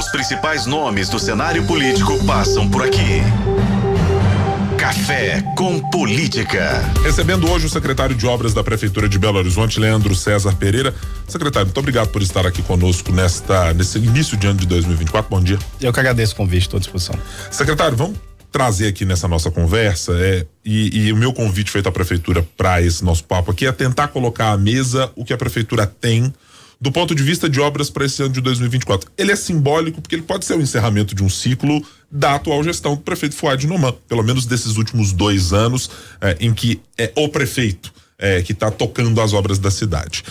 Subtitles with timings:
[0.00, 3.20] Os principais nomes do cenário político passam por aqui.
[4.78, 6.82] Café com Política.
[7.02, 10.94] Recebendo hoje o secretário de Obras da Prefeitura de Belo Horizonte, Leandro César Pereira.
[11.28, 15.28] Secretário, muito obrigado por estar aqui conosco nesta, nesse início de ano de 2024.
[15.28, 15.58] Bom dia.
[15.78, 17.14] Eu que agradeço o convite, estou à disposição.
[17.50, 18.16] Secretário, vamos
[18.50, 22.80] trazer aqui nessa nossa conversa é, e, e o meu convite feito à prefeitura para
[22.80, 26.32] esse nosso papo aqui é tentar colocar à mesa o que a prefeitura tem
[26.80, 29.10] do ponto de vista de obras para esse ano de 2024.
[29.18, 32.94] Ele é simbólico porque ele pode ser o encerramento de um ciclo da atual gestão
[32.94, 37.28] do prefeito Fuad Noman, pelo menos desses últimos dois anos eh, em que é o
[37.28, 40.24] prefeito eh, que está tocando as obras da cidade.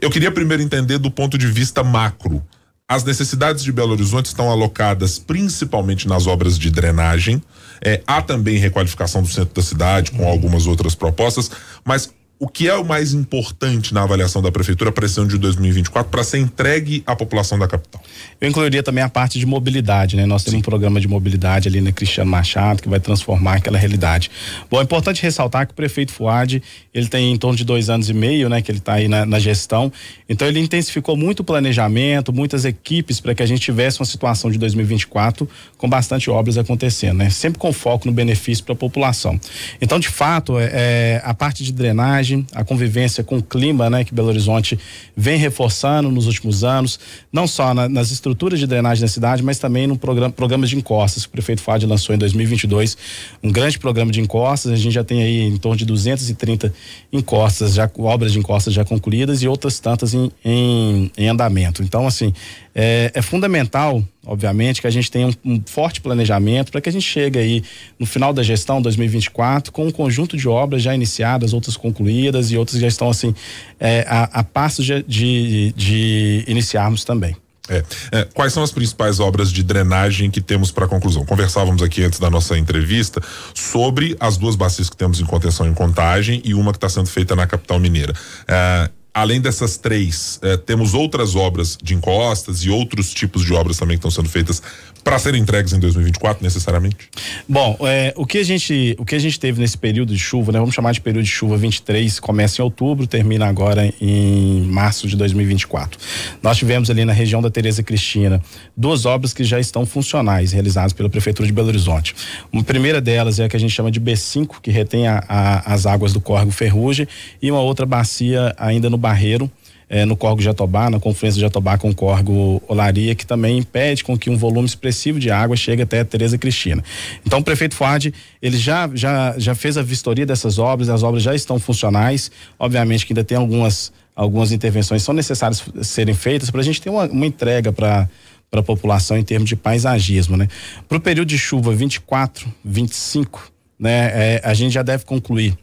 [0.00, 2.42] Eu queria primeiro entender do ponto de vista macro.
[2.88, 7.40] As necessidades de Belo Horizonte estão alocadas principalmente nas obras de drenagem.
[7.80, 11.48] Eh, há também requalificação do centro da cidade, com algumas outras propostas,
[11.84, 15.38] mas o que é o mais importante na avaliação da prefeitura para esse ano de
[15.38, 18.02] 2024 para ser entregue à população da capital?
[18.40, 20.26] Eu incluiria também a parte de mobilidade, né?
[20.26, 20.58] Nós temos Sim.
[20.58, 24.28] um programa de mobilidade ali na Cristiano Machado que vai transformar aquela realidade.
[24.68, 26.60] Bom, é importante ressaltar que o prefeito Fuad,
[26.92, 28.60] ele tem em torno de dois anos e meio, né?
[28.60, 29.92] Que ele está aí na, na, gestão.
[30.28, 34.50] Então ele intensificou muito o planejamento, muitas equipes para que a gente tivesse uma situação
[34.50, 37.30] de 2024 com bastante obras acontecendo, né?
[37.30, 39.40] Sempre com foco no benefício para a população.
[39.80, 44.04] Então, de fato, é, é a parte de drenagem a convivência com o clima, né,
[44.04, 44.78] que Belo Horizonte
[45.16, 46.98] vem reforçando nos últimos anos,
[47.32, 50.76] não só na, nas estruturas de drenagem da cidade, mas também no programa programas de
[50.76, 52.96] encostas que o prefeito Fábio lançou em 2022,
[53.42, 56.72] um grande programa de encostas, a gente já tem aí em torno de 230
[57.12, 61.82] encostas, já obras de encostas já concluídas e outras tantas em, em, em andamento.
[61.82, 62.32] Então, assim,
[62.74, 66.92] é, é fundamental, obviamente, que a gente tenha um, um forte planejamento para que a
[66.92, 67.62] gente chegue aí
[67.98, 72.56] no final da gestão 2024 com um conjunto de obras já iniciadas, outras concluídas e
[72.56, 73.34] outras já estão assim
[73.80, 77.36] é, a, a de, de, de iniciarmos também.
[77.68, 77.82] É.
[78.10, 81.24] É, quais são as principais obras de drenagem que temos para conclusão?
[81.24, 83.22] Conversávamos aqui antes da nossa entrevista
[83.54, 87.06] sobre as duas bacias que temos em contenção em contagem e uma que está sendo
[87.06, 88.12] feita na capital mineira.
[88.48, 93.76] É, além dessas três, eh, temos outras obras de encostas e outros tipos de obras
[93.76, 94.62] também que estão sendo feitas
[95.02, 97.08] para serem entregues em 2024 necessariamente?
[97.48, 100.52] Bom, é, o que a gente o que a gente teve nesse período de chuva,
[100.52, 100.58] né?
[100.58, 105.16] Vamos chamar de período de chuva 23, começa em outubro, termina agora em março de
[105.16, 105.98] 2024.
[106.42, 108.40] Nós tivemos ali na região da Tereza Cristina
[108.76, 112.14] duas obras que já estão funcionais, realizadas pela prefeitura de Belo Horizonte.
[112.52, 115.74] Uma primeira delas é a que a gente chama de B5, que retém a, a,
[115.74, 117.06] as águas do córrego Ferrugem,
[117.40, 119.50] e uma outra bacia ainda no Barreiro,
[119.92, 124.02] é, no Corgo Jatobá, na confluência de Jatobá com o Corgo Olaria, que também impede
[124.02, 126.82] com que um volume expressivo de água chegue até Tereza Cristina.
[127.26, 131.22] Então o prefeito Fuad, ele já, já, já fez a vistoria dessas obras, as obras
[131.22, 136.62] já estão funcionais, obviamente que ainda tem algumas, algumas intervenções são necessárias serem feitas para
[136.62, 138.08] a gente ter uma, uma entrega para
[138.50, 140.46] para a população em termos de paisagismo, né?
[140.86, 144.10] Para o período de chuva 24, 25, né?
[144.12, 145.56] É, a gente já deve concluir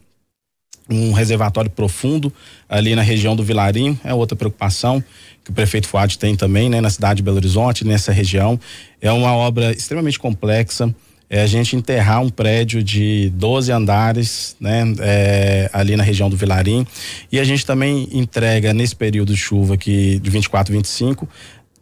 [0.90, 2.32] um reservatório profundo
[2.68, 5.02] ali na região do Vilarinho, é outra preocupação
[5.44, 8.58] que o prefeito Fuad tem também, né, na cidade de Belo Horizonte, nessa região.
[9.00, 10.94] É uma obra extremamente complexa.
[11.32, 16.36] É a gente enterrar um prédio de 12 andares, né, é, ali na região do
[16.36, 16.84] Vilarim.
[17.30, 21.28] E a gente também entrega nesse período de chuva aqui de 24, 25,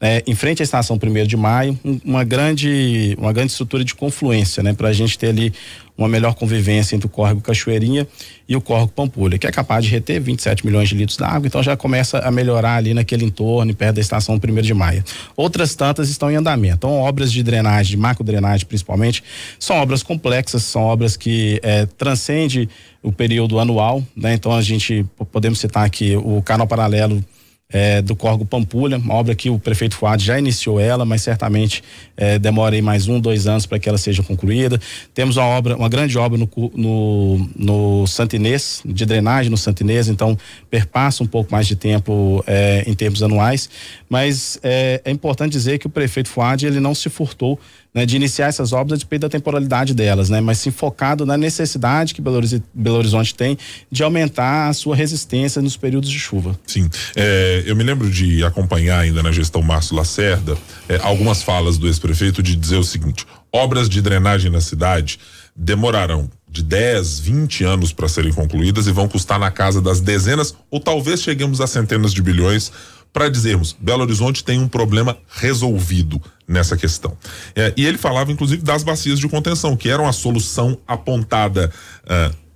[0.01, 4.63] é, em frente à estação 1 de maio, uma grande, uma grande estrutura de confluência,
[4.63, 5.53] né, para a gente ter ali
[5.97, 8.07] uma melhor convivência entre o córrego Cachoeirinha
[8.49, 11.61] e o córrego Pampulha, que é capaz de reter 27 milhões de litros d'água, então
[11.61, 15.03] já começa a melhorar ali naquele entorno, perto da estação 1 de maio.
[15.37, 16.77] Outras tantas estão em andamento.
[16.77, 19.25] Então, obras de drenagem, de macro drenagem principalmente,
[19.59, 22.69] são obras complexas, são obras que é, transcendem
[23.03, 24.35] o período anual, né?
[24.35, 27.25] Então a gente podemos citar aqui o canal paralelo
[27.71, 31.83] é, do Corgo Pampulha, uma obra que o prefeito Fuad já iniciou ela, mas certamente
[32.17, 34.81] é, demora aí mais um, dois anos para que ela seja concluída.
[35.13, 40.37] Temos uma obra, uma grande obra no, no, no Santinês, de drenagem no Santinês, então
[40.71, 43.69] perpassa um pouco mais de tempo é, em termos anuais,
[44.09, 47.61] mas é, é importante dizer que o prefeito Fuad ele não se furtou
[47.99, 51.37] né, de iniciar essas obras a despeito da temporalidade delas, né, mas sim focado na
[51.37, 53.59] necessidade que Belo Horizonte, tem
[53.91, 56.57] de aumentar a sua resistência nos períodos de chuva.
[56.65, 60.57] Sim, é, eu me lembro de acompanhar ainda na gestão Márcio Lacerda
[60.89, 65.19] é, algumas falas do ex-prefeito de dizer o seguinte: obras de drenagem na cidade
[65.57, 70.55] demorarão de 10, 20 anos para serem concluídas e vão custar na casa das dezenas
[70.71, 72.73] ou talvez cheguemos a centenas de bilhões
[73.13, 77.17] para dizermos Belo Horizonte tem um problema resolvido nessa questão.
[77.55, 81.71] É, e ele falava, inclusive, das bacias de contenção, que eram a solução apontada
[82.05, 82.49] uh,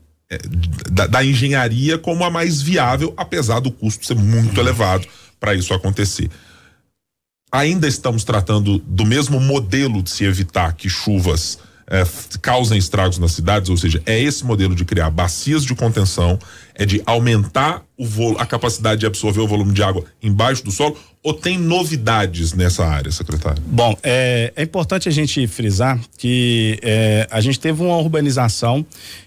[0.90, 5.06] da, da, engenharia como a mais viável, apesar do custo ser muito elevado
[5.38, 6.31] para isso acontecer.
[7.50, 11.58] ainda estamos tratando do mesmo modelo de se evitar que chuvas
[11.93, 12.05] é,
[12.41, 16.39] causem estragos nas cidades, ou seja, é esse modelo de criar bacias de contenção,
[16.75, 18.06] é de aumentar o
[18.39, 22.84] a capacidade de absorver o volume de água embaixo do solo, ou tem novidades nessa
[22.84, 23.62] área, secretário?
[23.64, 28.84] Bom, é, é importante a gente frisar que é, a gente teve uma urbanização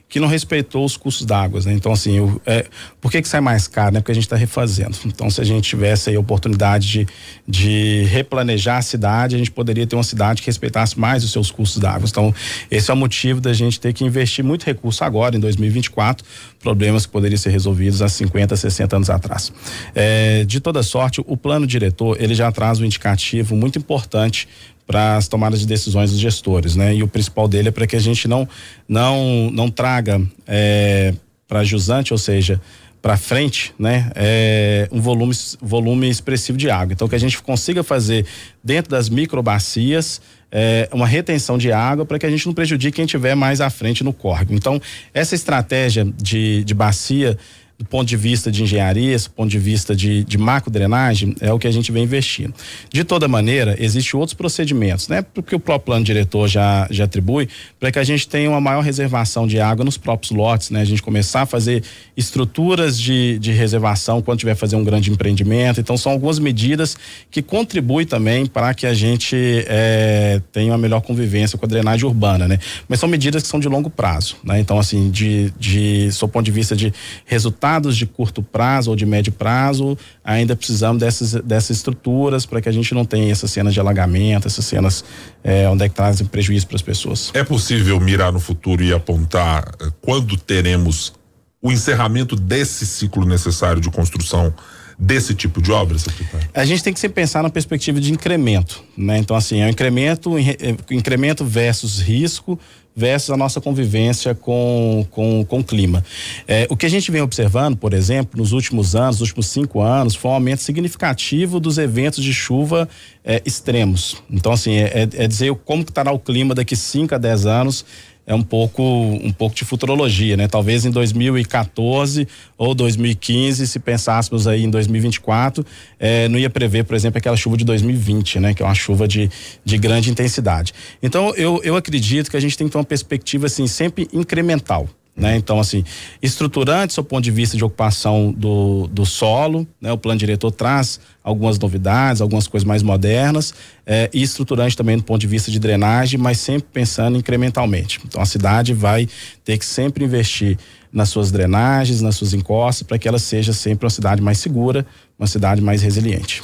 [0.08, 1.74] que não respeitou os custos d'água, né?
[1.74, 2.68] Então, assim, é,
[3.02, 4.00] por que que sai mais caro, né?
[4.00, 4.96] Porque a gente está refazendo.
[5.06, 7.08] Então, se a gente tivesse aí a oportunidade de,
[7.48, 11.50] de replanejar a cidade, a gente poderia ter uma cidade que respeitasse mais os seus
[11.50, 12.08] custos d'água.
[12.08, 12.34] Então,
[12.70, 16.26] esse é o motivo da gente ter que investir muito recurso agora, em 2024,
[16.66, 19.54] problemas que poderiam ser resolvidos há 50, 60 anos atrás.
[19.94, 24.48] É, de toda sorte, o plano diretor, ele já traz um indicativo muito importante
[24.88, 26.96] para as tomadas de decisões dos gestores, né?
[26.96, 28.50] E o principal dele é para que a gente não
[28.88, 31.14] não não traga é,
[31.48, 32.60] para jusante, ou seja,
[33.06, 35.32] para frente, né, é, um volume
[35.62, 36.92] volume expressivo de água.
[36.92, 38.26] Então que a gente consiga fazer
[38.64, 40.20] dentro das microbacias
[40.52, 43.70] é, uma retenção de água para que a gente não prejudique quem tiver mais à
[43.70, 44.56] frente no córrego.
[44.56, 44.82] Então
[45.14, 47.38] essa estratégia de, de bacia
[47.78, 51.52] do ponto de vista de engenharia, do ponto de vista de, de macro drenagem, é
[51.52, 52.54] o que a gente vem investindo.
[52.90, 55.22] De toda maneira, existem outros procedimentos, né?
[55.22, 58.82] Porque o próprio plano diretor já, já atribui para que a gente tenha uma maior
[58.82, 60.82] reservação de água nos próprios lotes, né?
[60.82, 61.84] A gente começar a fazer
[62.16, 65.82] estruturas de, de reservação quando tiver fazer um grande empreendimento.
[65.82, 66.96] Então, são algumas medidas
[67.30, 69.36] que contribuem também para que a gente
[69.68, 72.58] é, tenha uma melhor convivência com a drenagem urbana, né?
[72.88, 74.62] Mas são medidas que são de longo prazo, né?
[74.62, 76.94] Então, assim, de, de, do ponto de vista de
[77.26, 82.62] resultado resultados de curto prazo ou de médio prazo, ainda precisamos dessas, dessas estruturas para
[82.62, 85.04] que a gente não tenha essas cenas de alagamento, essas cenas
[85.44, 87.32] é, onde é que trazem prejuízo para as pessoas.
[87.34, 91.14] É possível mirar no futuro e apontar eh, quando teremos
[91.62, 94.54] o encerramento desse ciclo necessário de construção
[94.98, 96.48] desse tipo de obra, secretário?
[96.54, 99.18] A gente tem que sempre pensar na perspectiva de incremento, né?
[99.18, 102.58] Então, assim, é um incremento, eh, incremento versus risco
[102.96, 106.04] versus a nossa convivência com, com, com o clima.
[106.48, 109.82] É, o que a gente vem observando, por exemplo, nos últimos anos, nos últimos cinco
[109.82, 112.88] anos, foi um aumento significativo dos eventos de chuva
[113.24, 114.24] é, extremos.
[114.30, 117.46] Então, assim, é, é, é dizer como que estará o clima daqui cinco a dez
[117.46, 117.86] anos
[118.28, 120.48] é um pouco um pouco de futurologia, né?
[120.48, 122.28] Talvez em 2014
[122.58, 125.66] ou 2015, se pensássemos aí em 2024,
[126.00, 128.54] eh, não ia prever, por exemplo, aquela chuva de 2020, né?
[128.54, 129.30] Que é uma chuva de,
[129.64, 130.74] de grande intensidade.
[131.02, 134.88] Então, eu, eu acredito que a gente tem que ter uma perspectiva assim sempre incremental.
[135.16, 135.38] Né?
[135.38, 135.82] Então, assim,
[136.22, 139.90] estruturante do ponto de vista de ocupação do, do solo, né?
[139.94, 143.54] O plano diretor traz algumas novidades, algumas coisas mais modernas,
[143.86, 148.02] eh, e estruturante também do ponto de vista de drenagem, mas sempre pensando incrementalmente.
[148.06, 149.08] Então, a cidade vai
[149.46, 150.58] ter que sempre investir
[150.92, 154.86] nas suas drenagens, nas suas encostas, para que ela seja sempre uma cidade mais segura,
[155.18, 156.42] uma cidade mais resiliente.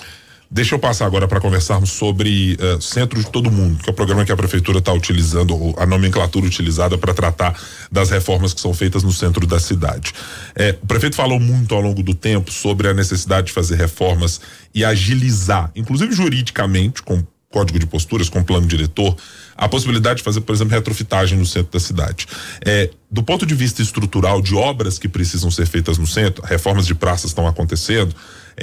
[0.54, 3.96] Deixa eu passar agora para conversarmos sobre uh, Centro de Todo Mundo, que é o
[3.96, 7.58] programa que a prefeitura está utilizando, a nomenclatura utilizada para tratar
[7.90, 10.12] das reformas que são feitas no centro da cidade.
[10.54, 14.42] É, o prefeito falou muito ao longo do tempo sobre a necessidade de fazer reformas
[14.76, 19.16] e agilizar, inclusive juridicamente, com código de posturas, com plano diretor,
[19.56, 22.28] a possibilidade de fazer, por exemplo, retrofitagem no centro da cidade.
[22.66, 26.86] É, do ponto de vista estrutural de obras que precisam ser feitas no centro, reformas
[26.86, 28.14] de praças estão acontecendo.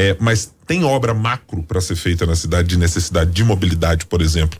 [0.00, 4.22] É, mas tem obra macro para ser feita na cidade de necessidade de mobilidade, por
[4.22, 4.56] exemplo,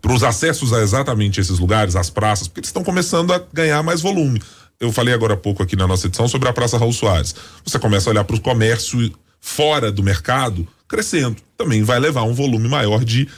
[0.00, 3.82] para os acessos a exatamente esses lugares, as praças, porque eles estão começando a ganhar
[3.82, 4.40] mais volume.
[4.78, 7.34] Eu falei agora há pouco aqui na nossa edição sobre a Praça Raul Soares.
[7.64, 11.38] Você começa a olhar para o comércio fora do mercado crescendo.
[11.56, 13.28] Também vai levar um volume maior de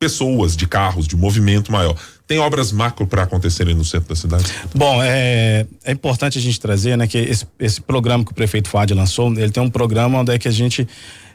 [0.00, 1.96] pessoas, de carros, de movimento maior.
[2.28, 4.44] Tem obras macro para acontecerem no centro da cidade?
[4.74, 8.68] Bom, é, é importante a gente trazer, né, que esse, esse programa que o prefeito
[8.68, 10.86] Fad lançou, ele tem um programa onde é que a gente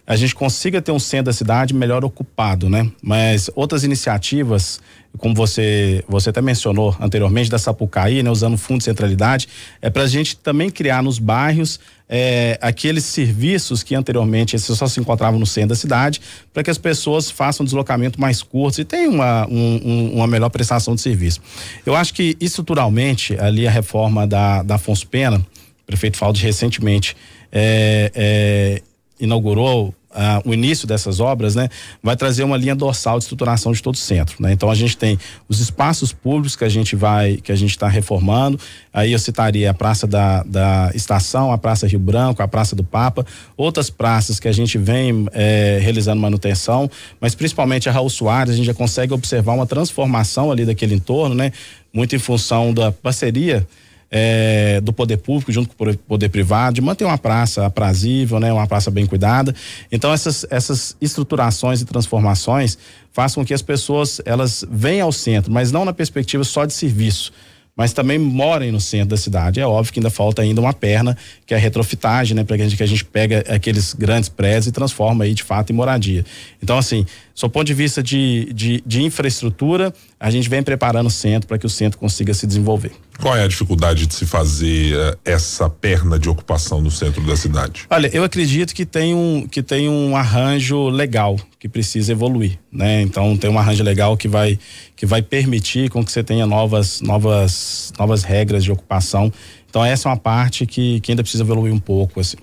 [0.05, 2.91] a gente consiga ter um centro da cidade melhor ocupado, né?
[3.01, 4.81] Mas outras iniciativas,
[5.17, 9.47] como você você até mencionou anteriormente da Sapucaí, né, usando o fundo de centralidade,
[9.81, 11.79] é para a gente também criar nos bairros
[12.15, 16.22] é, aqueles serviços que anteriormente só se encontravam no centro da cidade,
[16.53, 20.50] para que as pessoas façam um deslocamento mais curto e tenham uma, um, uma melhor
[20.50, 21.41] prestação de serviço.
[21.84, 27.17] Eu acho que estruturalmente ali a reforma da, da Afonso Pena, o prefeito Falde recentemente
[27.51, 28.82] é, é,
[29.20, 31.70] inaugurou ah, o início dessas obras, né,
[32.01, 34.53] vai trazer uma linha dorsal de estruturação de todo o centro, né?
[34.53, 35.17] Então a gente tem
[35.48, 38.60] os espaços públicos que a gente vai, que a gente está reformando.
[38.93, 42.84] Aí eu citaria a Praça da, da Estação, a Praça Rio Branco, a Praça do
[42.84, 43.25] Papa,
[43.58, 46.89] outras praças que a gente vem eh, realizando manutenção,
[47.20, 51.36] mas principalmente a Raul Soares, a gente já consegue observar uma transformação ali daquele entorno,
[51.36, 51.51] né?
[51.93, 53.67] Muito em função da parceria
[54.15, 58.53] é, do poder público junto com o poder privado de manter uma praça aprazível, né,
[58.53, 59.55] uma praça bem cuidada.
[59.91, 62.77] Então essas essas estruturações e transformações
[63.12, 66.74] façam com que as pessoas elas venham ao centro, mas não na perspectiva só de
[66.74, 67.34] serviço
[67.75, 69.60] mas também morem no centro da cidade.
[69.60, 72.43] É óbvio que ainda falta ainda uma perna, que é a retrofitagem, né?
[72.43, 75.41] Para que a gente, que a gente pega aqueles grandes prédios e transforma aí de
[75.41, 76.24] fato em moradia.
[76.62, 77.03] Então, assim,
[77.36, 81.58] do ponto de vista de, de, de infraestrutura, a gente vem preparando o centro para
[81.58, 82.92] que o centro consiga se desenvolver.
[83.20, 87.36] Qual é a dificuldade de se fazer uh, essa perna de ocupação no centro da
[87.36, 87.86] cidade?
[87.90, 93.02] Olha, eu acredito que tem um, que tem um arranjo legal que precisa evoluir, né?
[93.02, 94.60] Então tem um arranjo legal que vai
[94.96, 99.32] que vai permitir com que você tenha novas novas novas regras de ocupação.
[99.70, 102.38] Então essa é uma parte que, que ainda precisa evoluir um pouco assim.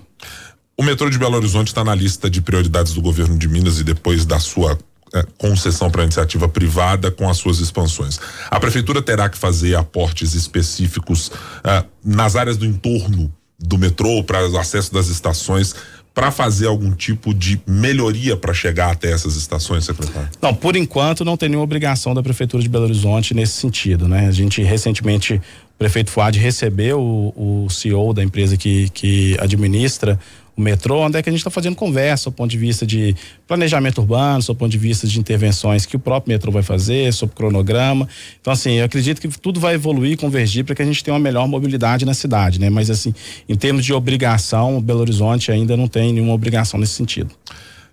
[0.81, 3.83] O metrô de Belo Horizonte está na lista de prioridades do governo de Minas e
[3.83, 4.75] depois da sua
[5.13, 8.19] é, concessão para iniciativa privada com as suas expansões.
[8.49, 11.31] A prefeitura terá que fazer aportes específicos
[11.63, 15.75] é, nas áreas do entorno do metrô para o acesso das estações
[16.15, 20.29] para fazer algum tipo de melhoria para chegar até essas estações, secretário?
[20.41, 24.27] Não, por enquanto não tem nenhuma obrigação da prefeitura de Belo Horizonte nesse sentido, né?
[24.27, 30.19] A gente recentemente o prefeito Fuad recebeu o, o CEO da empresa que, que administra
[30.55, 33.15] o metrô, onde é que a gente está fazendo conversa, do ponto de vista de
[33.47, 37.35] planejamento urbano, do ponto de vista de intervenções que o próprio metrô vai fazer, sobre
[37.35, 38.07] cronograma.
[38.39, 41.19] Então, assim, eu acredito que tudo vai evoluir, convergir para que a gente tenha uma
[41.19, 42.69] melhor mobilidade na cidade, né?
[42.69, 43.13] Mas, assim,
[43.47, 47.31] em termos de obrigação, Belo Horizonte ainda não tem nenhuma obrigação nesse sentido.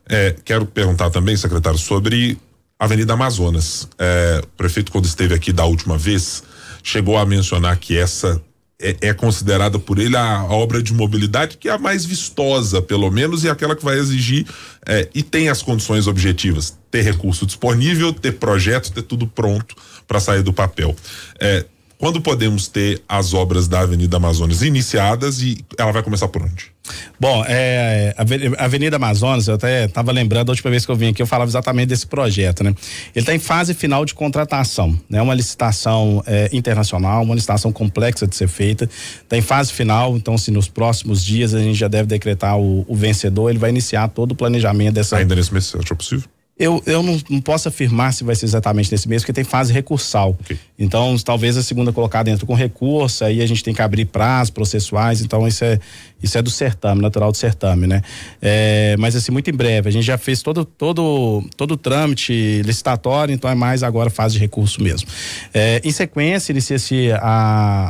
[0.09, 2.39] É, quero perguntar também, secretário, sobre
[2.79, 3.89] a Avenida Amazonas.
[3.99, 6.43] É, o prefeito, quando esteve aqui da última vez,
[6.83, 8.41] chegou a mencionar que essa
[8.81, 12.81] é, é, considerada por ele a, a, obra de mobilidade que é a mais vistosa,
[12.81, 14.47] pelo menos, e aquela que vai exigir
[14.87, 19.75] é, e tem as condições objetivas: ter recurso disponível, ter projeto, ter tudo pronto
[20.07, 20.95] para sair do papel.
[21.41, 21.65] É,
[21.99, 26.71] quando podemos ter as obras da Avenida Amazonas iniciadas e ela vai começar por onde?
[27.21, 28.15] Bom, é,
[28.57, 31.27] a Avenida Amazonas, eu até estava lembrando a última vez que eu vim aqui, eu
[31.27, 32.71] falava exatamente desse projeto, né?
[33.15, 35.21] Ele está em fase final de contratação, né?
[35.21, 38.89] Uma licitação é, internacional, uma licitação complexa de ser feita,
[39.23, 42.87] está em fase final, então se nos próximos dias a gente já deve decretar o,
[42.89, 45.17] o vencedor, ele vai iniciar todo o planejamento dessa.
[45.17, 46.29] Ainda nesse mês, achou possível?
[46.59, 49.73] Eu, eu não, não, posso afirmar se vai ser exatamente nesse mês, porque tem fase
[49.73, 50.37] recursal.
[50.41, 50.59] Okay.
[50.79, 54.51] Então, talvez a segunda colocada dentro com recurso, aí a gente tem que abrir prazos
[54.51, 55.81] processuais, então isso é,
[56.23, 58.01] isso é do certame, natural do certame, né?
[58.41, 62.63] É, mas assim, muito em breve, a gente já fez todo, todo, todo o trâmite
[62.63, 65.09] licitatório, então é mais agora fase de recurso mesmo.
[65.53, 67.09] É, em sequência, inicia-se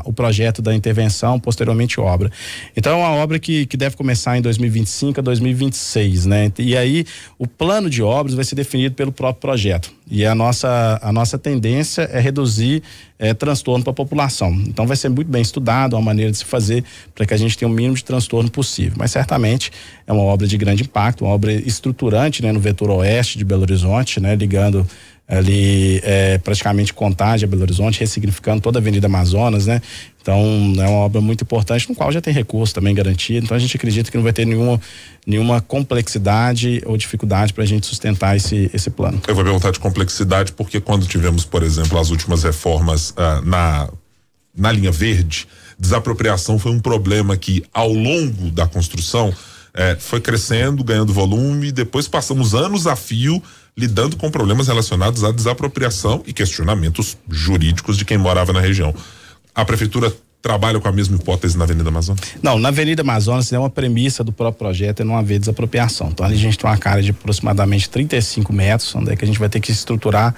[0.04, 2.30] o projeto da intervenção, posteriormente obra.
[2.74, 6.50] Então é uma obra que, que deve começar em 2025 a 2026, né?
[6.58, 7.04] E aí
[7.38, 9.97] o plano de obras vai ser definido pelo próprio projeto.
[10.10, 12.82] E a nossa, a nossa tendência é reduzir
[13.18, 14.52] é, transtorno para a população.
[14.66, 16.84] Então vai ser muito bem estudado a maneira de se fazer
[17.14, 18.94] para que a gente tenha o mínimo de transtorno possível.
[18.96, 19.70] Mas certamente
[20.06, 23.62] é uma obra de grande impacto, uma obra estruturante né, no vetor oeste de Belo
[23.62, 24.86] Horizonte, né, ligando
[25.28, 29.82] ali é, praticamente Contagem Belo Horizonte, ressignificando toda a Avenida Amazonas, né?
[30.22, 30.40] Então
[30.78, 33.44] é uma obra muito importante, no qual já tem recurso também garantido.
[33.44, 34.80] Então a gente acredita que não vai ter nenhuma,
[35.26, 39.20] nenhuma complexidade ou dificuldade para a gente sustentar esse, esse plano.
[39.28, 43.88] Eu vou perguntar de complexidade porque quando tivemos, por exemplo, as últimas reformas uh, na,
[44.56, 45.46] na linha verde,
[45.78, 49.32] desapropriação foi um problema que ao longo da construção
[49.74, 53.42] é, foi crescendo, ganhando volume, depois passamos anos a fio
[53.78, 58.92] lidando com problemas relacionados à desapropriação e questionamentos jurídicos de quem morava na região.
[59.54, 62.20] A prefeitura trabalha com a mesma hipótese na Avenida Amazonas?
[62.42, 66.08] Não, na Avenida Amazonas é uma premissa do próprio projeto é não haver desapropriação.
[66.08, 69.28] Então ali a gente tem uma cara de aproximadamente 35 metros, onde é que a
[69.28, 70.34] gente vai ter que estruturar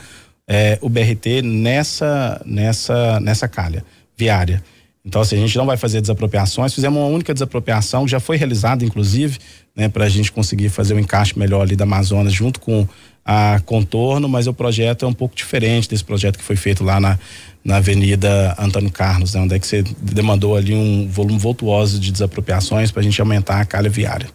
[0.47, 3.83] é, o BRT nessa, nessa, nessa calha
[4.15, 4.63] viária.
[5.03, 6.75] Então, assim, a gente não vai fazer desapropriações.
[6.75, 9.39] Fizemos uma única desapropriação, já foi realizada, inclusive,
[9.75, 12.87] né, para a gente conseguir fazer o um encaixe melhor ali da Amazonas junto com
[13.25, 16.99] a contorno, mas o projeto é um pouco diferente desse projeto que foi feito lá
[16.99, 17.19] na,
[17.65, 22.11] na Avenida Antônio Carlos, né, onde é que você demandou ali um volume voltuoso de
[22.11, 24.29] desapropriações para a gente aumentar a calha viária.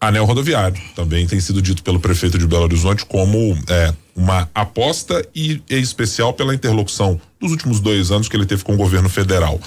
[0.00, 5.26] Anel rodoviário também tem sido dito pelo prefeito de Belo Horizonte como é, uma aposta
[5.34, 9.08] e em especial pela interlocução dos últimos dois anos que ele teve com o governo
[9.08, 9.58] federal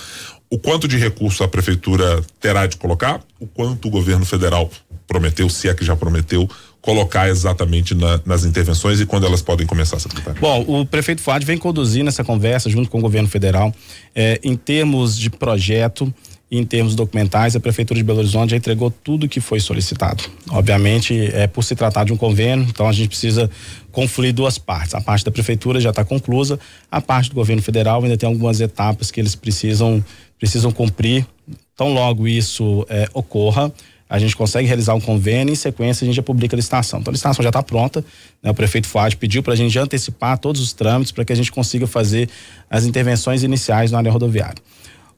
[0.49, 4.69] o quanto de recurso a prefeitura terá de colocar, o quanto o governo federal
[5.07, 6.49] prometeu, se é que já prometeu,
[6.87, 10.39] colocar exatamente na, nas intervenções e quando elas podem começar, secretário?
[10.39, 13.75] Bom, o prefeito Fuad vem conduzindo essa conversa junto com o governo federal.
[14.15, 16.13] É, em termos de projeto,
[16.49, 20.23] em termos documentais, a Prefeitura de Belo Horizonte já entregou tudo que foi solicitado.
[20.49, 23.51] Obviamente, é por se tratar de um convênio, então a gente precisa
[23.91, 24.95] confluir duas partes.
[24.95, 26.57] A parte da Prefeitura já está conclusa,
[26.89, 30.01] a parte do governo federal ainda tem algumas etapas que eles precisam
[30.39, 31.27] precisam cumprir.
[31.75, 33.73] Tão logo isso é, ocorra,
[34.09, 36.99] a gente consegue realizar um convênio e em sequência a gente já publica a licitação.
[36.99, 38.03] Então a licitação já está pronta,
[38.41, 38.49] né?
[38.51, 41.51] o prefeito Fuad pediu para a gente antecipar todos os trâmites para que a gente
[41.51, 42.29] consiga fazer
[42.69, 44.61] as intervenções iniciais na área rodoviária.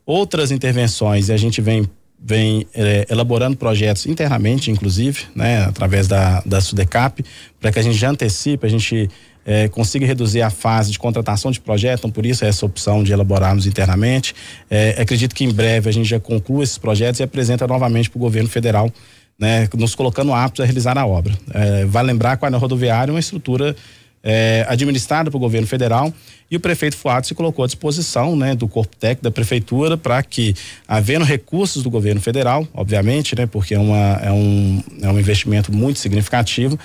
[0.05, 1.88] Outras intervenções, a gente vem
[2.22, 7.24] vem é, elaborando projetos internamente, inclusive, né, através da, da Sudecap,
[7.60, 9.10] para que a gente já antecipe, a gente
[9.46, 13.12] é, consiga reduzir a fase de contratação de projeto, então por isso essa opção de
[13.12, 14.36] elaborarmos internamente.
[14.69, 18.17] É, acredito que em breve a gente já conclua esses projetos e apresenta novamente para
[18.17, 18.91] o governo federal,
[19.38, 21.34] né, nos colocando aptos a realizar a obra.
[21.53, 23.75] É, vale lembrar que a rodoviária é uma estrutura
[24.24, 26.13] é, administrada pelo governo federal
[26.51, 30.22] e o prefeito Fuato se colocou à disposição né, do corpo técnico da prefeitura para
[30.24, 30.55] que,
[30.88, 35.72] havendo recursos do governo federal, obviamente, né, porque é, uma, é, um, é um investimento
[35.72, 36.77] muito significativo,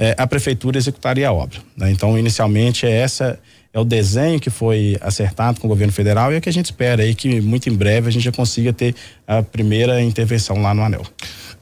[0.00, 1.58] é, a prefeitura executaria a obra.
[1.76, 1.90] Né?
[1.90, 3.38] Então, inicialmente, é essa
[3.72, 6.64] é o desenho que foi acertado com o governo federal e é que a gente
[6.64, 10.74] espera aí que muito em breve a gente já consiga ter a primeira intervenção lá
[10.74, 11.02] no anel.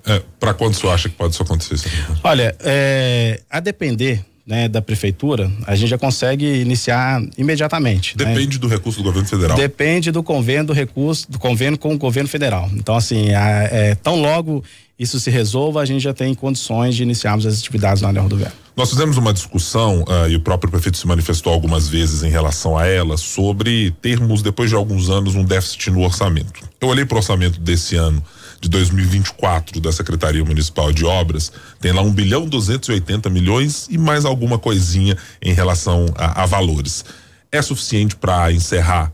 [0.06, 1.90] É, para quando você acha que pode isso acontecer?
[2.22, 8.16] Olha, é, a depender né, da prefeitura, a gente já consegue iniciar imediatamente.
[8.16, 8.24] Né?
[8.24, 8.60] Depende né?
[8.60, 9.56] do recurso do governo federal.
[9.58, 12.70] Depende do convênio do recurso, do convênio com o governo federal.
[12.72, 14.64] Então, assim, a, é, tão logo
[14.98, 18.56] isso se resolva, a gente já tem condições de iniciarmos as atividades na área rodoviária.
[18.74, 22.76] Nós fizemos uma discussão, uh, e o próprio prefeito se manifestou algumas vezes em relação
[22.76, 26.68] a ela, sobre termos, depois de alguns anos, um déficit no orçamento.
[26.80, 28.22] Eu olhei para o orçamento desse ano
[28.60, 34.24] de 2024 da Secretaria Municipal de Obras, tem lá um bilhão 280 milhões e mais
[34.24, 37.04] alguma coisinha em relação a, a valores.
[37.50, 39.12] É suficiente para encerrar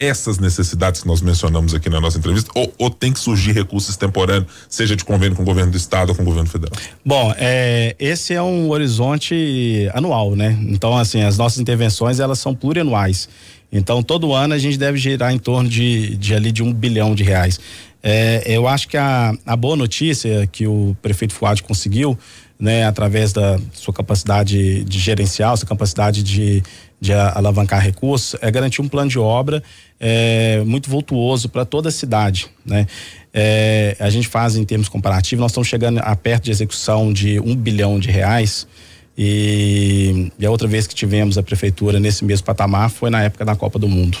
[0.00, 3.96] essas necessidades que nós mencionamos aqui na nossa entrevista ou, ou, tem que surgir recursos
[3.96, 6.78] temporâneos, seja de convênio com o governo do estado ou com o governo federal?
[7.04, 10.56] Bom, é, esse é um horizonte anual, né?
[10.68, 13.28] Então, assim, as nossas intervenções elas são plurianuais.
[13.72, 17.14] Então, todo ano a gente deve girar em torno de, de ali de um bilhão
[17.14, 17.58] de reais.
[18.02, 22.16] É, eu acho que a, a boa notícia que o prefeito Fuad conseguiu,
[22.58, 26.62] né, através da sua capacidade de gerencial, sua capacidade de,
[27.00, 29.62] de alavancar recursos, é garantir um plano de obra
[30.00, 32.86] é, muito voltuoso para toda a cidade, né?
[33.32, 37.38] É, a gente faz em termos comparativos, nós estamos chegando a perto de execução de
[37.38, 38.66] um bilhão de reais
[39.16, 43.44] e, e a outra vez que tivemos a prefeitura nesse mesmo patamar foi na época
[43.44, 44.16] da Copa do Mundo.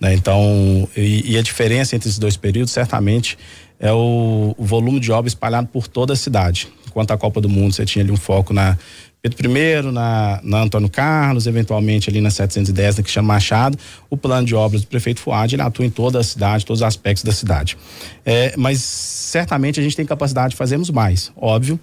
[0.00, 0.14] Né?
[0.14, 3.38] Então, e, e, a diferença entre esses dois períodos certamente
[3.78, 6.68] é o, o, volume de obra espalhado por toda a cidade.
[6.86, 8.76] Enquanto a Copa do Mundo você tinha ali um foco na
[9.22, 13.76] Pedro I, na, na Antônio Carlos, eventualmente ali na 710, na Cristiano Machado,
[14.08, 16.86] o plano de obras do prefeito Fuad, ele atua em toda a cidade, todos os
[16.86, 17.76] aspectos da cidade.
[18.24, 21.80] É, mas certamente a gente tem capacidade de fazermos mais, óbvio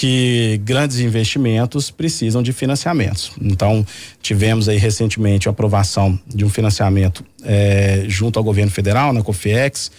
[0.00, 3.32] que grandes investimentos precisam de financiamentos.
[3.38, 3.84] Então,
[4.22, 9.92] tivemos aí recentemente a aprovação de um financiamento é, junto ao governo federal, na COFIEX,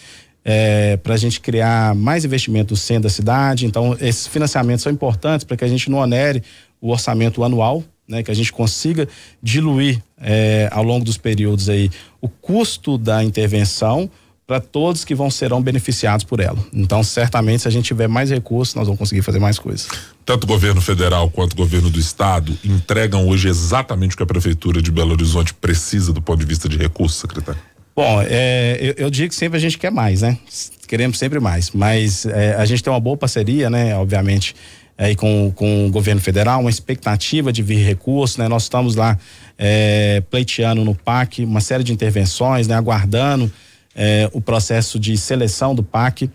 [0.44, 3.68] é, para a gente criar mais investimentos no centro da cidade.
[3.68, 6.42] Então, esses financiamentos são importantes para que a gente não onere
[6.82, 9.08] o orçamento anual, né, que a gente consiga
[9.40, 14.10] diluir é, ao longo dos períodos aí o custo da intervenção
[14.52, 16.58] para todos que vão serão beneficiados por ela.
[16.74, 19.88] Então, certamente, se a gente tiver mais recursos, nós vamos conseguir fazer mais coisas.
[20.26, 24.26] Tanto o governo federal quanto o governo do estado entregam hoje exatamente o que a
[24.26, 27.62] prefeitura de Belo Horizonte precisa do ponto de vista de recursos, secretário?
[27.96, 30.38] Bom, é, eu, eu, digo que sempre a gente quer mais, né?
[30.86, 33.96] Queremos sempre mais, mas é, a gente tem uma boa parceria, né?
[33.96, 34.54] Obviamente,
[34.98, 38.50] aí com, com o governo federal, uma expectativa de vir recursos, né?
[38.50, 39.18] Nós estamos lá
[39.58, 42.76] é, pleiteando no PAC uma série de intervenções, né?
[42.76, 43.50] Aguardando
[43.96, 46.30] é, o processo de seleção do PAC.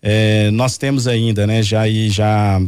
[0.00, 2.60] É, nós temos ainda, né, já já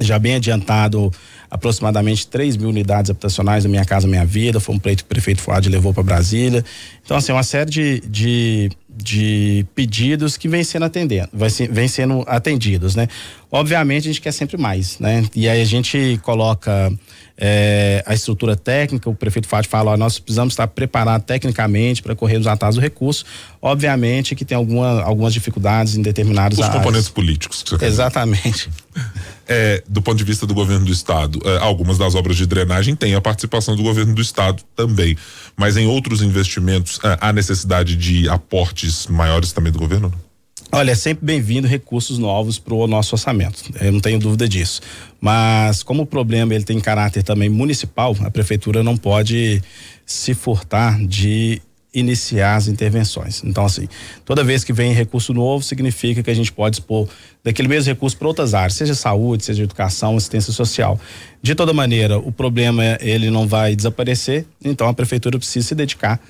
[0.00, 1.10] já bem adiantado
[1.50, 5.08] aproximadamente 3 mil unidades habitacionais da Minha Casa Minha Vida, foi um pleito que o
[5.08, 6.64] prefeito Fuad levou para Brasília.
[7.04, 11.88] Então, assim, uma série de, de, de pedidos que vem sendo atendendo, vai ser, vem
[11.88, 13.08] sendo atendidos, né?
[13.50, 15.24] Obviamente a gente quer sempre mais, né?
[15.34, 16.92] E aí a gente coloca
[17.36, 22.14] é, a estrutura técnica, o prefeito Fábio fala, ó, nós precisamos estar preparados tecnicamente para
[22.14, 23.24] correr os atalhos do recurso.
[23.62, 26.76] Obviamente que tem alguma, algumas dificuldades em determinados Os áreas.
[26.76, 27.62] componentes políticos.
[27.62, 28.70] Que você Exatamente.
[29.50, 32.94] É, do ponto de vista do governo do estado, é, algumas das obras de drenagem
[32.94, 35.16] têm a participação do governo do estado também,
[35.56, 40.10] mas em outros investimentos é, há necessidade de aportes maiores também do governo?
[40.10, 40.27] Não?
[40.70, 44.82] Olha, é sempre bem-vindo recursos novos para o nosso orçamento, eu não tenho dúvida disso.
[45.18, 49.62] Mas como o problema ele tem caráter também municipal, a prefeitura não pode
[50.04, 53.42] se furtar de iniciar as intervenções.
[53.42, 53.88] Então, assim,
[54.26, 57.08] toda vez que vem recurso novo, significa que a gente pode expor
[57.42, 61.00] daquele mesmo recurso para outras áreas, seja saúde, seja educação, assistência social.
[61.42, 66.20] De toda maneira, o problema ele não vai desaparecer, então a prefeitura precisa se dedicar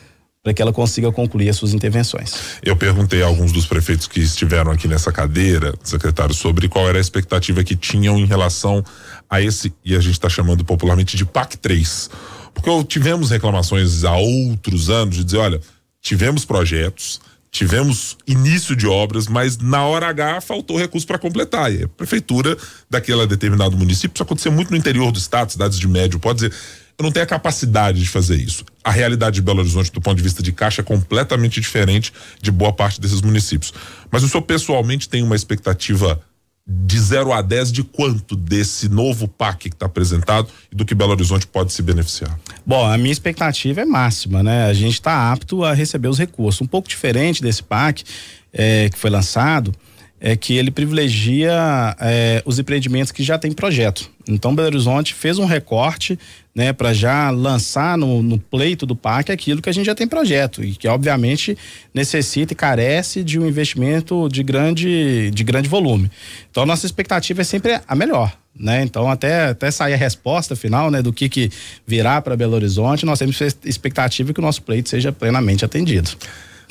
[0.49, 2.35] para que ela consiga concluir as suas intervenções.
[2.63, 6.97] Eu perguntei a alguns dos prefeitos que estiveram aqui nessa cadeira, secretário, sobre qual era
[6.97, 8.83] a expectativa que tinham em relação
[9.29, 12.09] a esse, e a gente está chamando popularmente de PAC 3.
[12.55, 15.61] Porque tivemos reclamações há outros anos de dizer, olha,
[16.01, 21.71] tivemos projetos, tivemos início de obras, mas na hora H faltou recurso para completar.
[21.71, 22.57] E a prefeitura
[22.89, 26.55] daquele determinado município, isso acontecer muito no interior do estado, cidades de médio, pode dizer,
[26.99, 28.65] eu não tenho a capacidade de fazer isso.
[28.83, 32.51] A realidade de Belo Horizonte, do ponto de vista de caixa, é completamente diferente de
[32.51, 33.73] boa parte desses municípios.
[34.11, 36.21] Mas o senhor pessoalmente tem uma expectativa
[36.67, 40.95] de 0 a 10 de quanto desse novo PAC que está apresentado e do que
[40.95, 42.39] Belo Horizonte pode se beneficiar?
[42.67, 44.67] Bom, a minha expectativa é máxima, né?
[44.67, 46.61] A gente está apto a receber os recursos.
[46.61, 48.05] Um pouco diferente desse PAC
[48.53, 49.73] é, que foi lançado,
[50.21, 54.11] é que ele privilegia é, os empreendimentos que já têm projeto.
[54.29, 56.19] Então, Belo Horizonte fez um recorte
[56.55, 60.09] né, para já lançar no, no, pleito do parque aquilo que a gente já tem
[60.09, 61.57] projeto e que, obviamente,
[61.95, 66.11] necessita e carece de um investimento de grande, de grande volume.
[66.51, 68.37] Então, nossa expectativa é sempre a melhor.
[68.59, 68.83] Né?
[68.83, 71.49] Então, até, até sair a resposta final né, do que, que
[71.87, 76.11] virá para Belo Horizonte, nós temos expectativa que o nosso pleito seja plenamente atendido.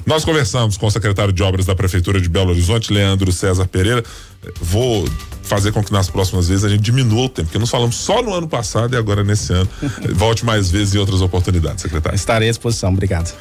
[0.06, 4.04] Nós conversamos com o secretário de Obras da Prefeitura de Belo Horizonte, Leandro César Pereira.
[4.62, 5.08] Vou
[5.44, 8.22] fazer com que nas próximas vezes a gente diminua o tempo, porque nós falamos só
[8.22, 9.70] no ano passado e agora nesse ano.
[10.14, 12.16] Volte mais vezes em outras oportunidades, secretário.
[12.16, 12.92] Estarei à disposição.
[12.92, 13.34] Obrigado.